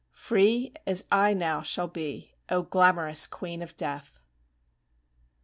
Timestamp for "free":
0.15-0.73